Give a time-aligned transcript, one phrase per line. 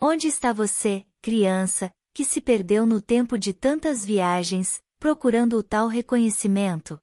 [0.00, 5.88] Onde está você, criança, que se perdeu no tempo de tantas viagens, procurando o tal
[5.88, 7.00] reconhecimento?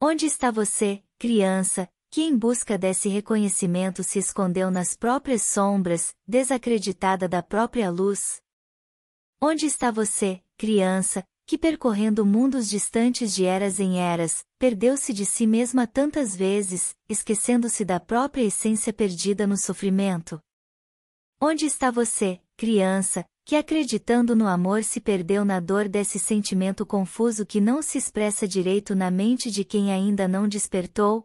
[0.00, 7.28] Onde está você, criança, que em busca desse reconhecimento se escondeu nas próprias sombras, desacreditada
[7.28, 8.40] da própria luz?
[9.42, 15.48] Onde está você, criança, que percorrendo mundos distantes de eras em eras, perdeu-se de si
[15.48, 20.40] mesma tantas vezes, esquecendo-se da própria essência perdida no sofrimento?
[21.40, 27.46] Onde está você, criança, que acreditando no amor se perdeu na dor desse sentimento confuso
[27.46, 31.24] que não se expressa direito na mente de quem ainda não despertou?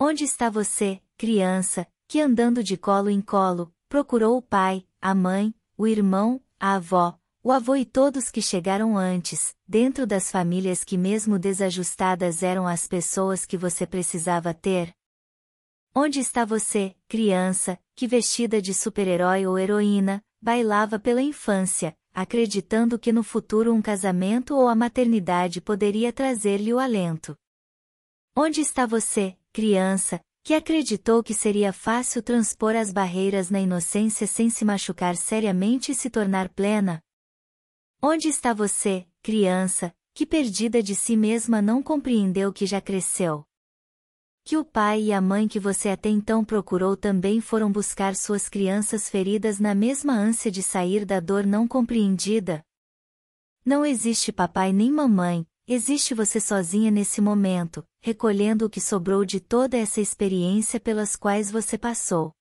[0.00, 5.54] Onde está você, criança, que andando de colo em colo, procurou o pai, a mãe,
[5.76, 10.96] o irmão, a avó, o avô e todos que chegaram antes, dentro das famílias que
[10.96, 14.94] mesmo desajustadas eram as pessoas que você precisava ter?
[15.94, 23.12] Onde está você, criança, que vestida de super-herói ou heroína, bailava pela infância, acreditando que
[23.12, 27.36] no futuro um casamento ou a maternidade poderia trazer-lhe o alento?
[28.34, 34.48] Onde está você, criança, que acreditou que seria fácil transpor as barreiras na inocência sem
[34.48, 37.02] se machucar seriamente e se tornar plena?
[38.00, 43.44] Onde está você, criança, que perdida de si mesma não compreendeu que já cresceu?
[44.44, 48.48] Que o pai e a mãe que você até então procurou também foram buscar suas
[48.48, 52.64] crianças feridas na mesma ânsia de sair da dor não compreendida?
[53.64, 59.38] Não existe papai nem mamãe, Existe você sozinha nesse momento, recolhendo o que sobrou de
[59.38, 62.34] toda essa experiência pelas quais você passou.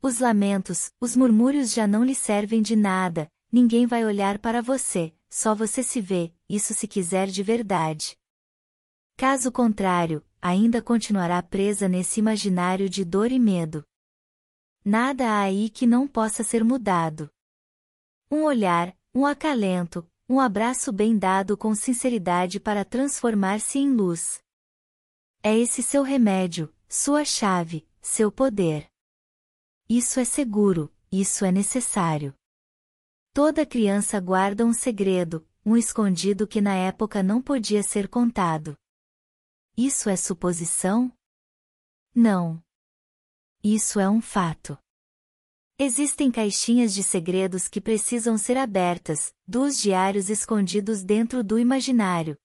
[0.00, 5.14] Os lamentos, os murmúrios já não lhe servem de nada, ninguém vai olhar para você,
[5.28, 8.16] só você se vê, isso se quiser de verdade.
[9.16, 13.84] Caso contrário, ainda continuará presa nesse imaginário de dor e medo.
[14.84, 17.30] Nada há aí que não possa ser mudado.
[18.28, 24.42] Um olhar, um acalento, um abraço bem dado com sinceridade para transformar-se em luz.
[25.40, 28.88] É esse seu remédio, sua chave, seu poder.
[29.88, 32.34] Isso é seguro, isso é necessário.
[33.32, 38.76] Toda criança guarda um segredo, um escondido que na época não podia ser contado.
[39.76, 41.10] Isso é suposição?
[42.14, 42.62] Não.
[43.64, 44.78] Isso é um fato.
[45.78, 52.36] Existem caixinhas de segredos que precisam ser abertas, dos diários escondidos dentro do imaginário.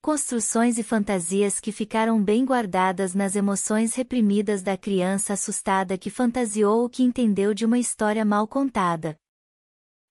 [0.00, 6.84] Construções e fantasias que ficaram bem guardadas nas emoções reprimidas da criança assustada que fantasiou
[6.84, 9.18] o que entendeu de uma história mal contada.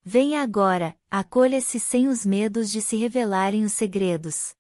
[0.04, 4.54] Venha agora, acolha-se sem os medos de se revelarem os segredos.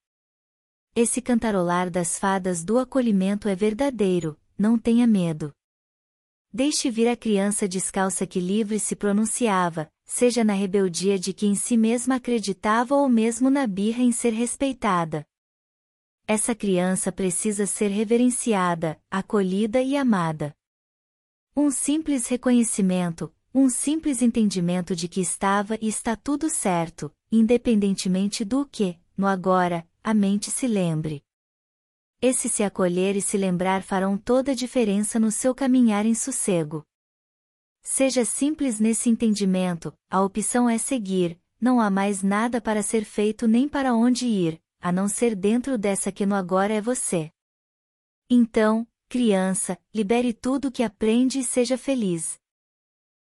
[0.99, 5.53] Esse cantarolar das fadas do acolhimento é verdadeiro, não tenha medo.
[6.51, 11.53] Deixe vir a criança descalça que livre se pronunciava, seja na rebeldia de que em
[11.53, 15.23] si mesma acreditava ou mesmo na birra em ser respeitada.
[16.25, 20.51] Essa criança precisa ser reverenciada, acolhida e amada.
[21.55, 28.65] Um simples reconhecimento, um simples entendimento de que estava e está tudo certo, independentemente do
[28.65, 31.23] que, no agora, a mente se lembre.
[32.21, 36.83] Esse se acolher e se lembrar farão toda a diferença no seu caminhar em sossego.
[37.81, 43.47] Seja simples nesse entendimento, a opção é seguir, não há mais nada para ser feito
[43.47, 47.31] nem para onde ir, a não ser dentro dessa que no agora é você.
[48.29, 52.39] Então, criança, libere tudo o que aprende e seja feliz.